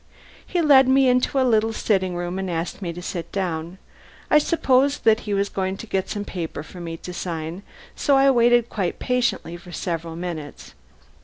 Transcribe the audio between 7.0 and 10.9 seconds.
sign, so I waited quite patiently for several minutes.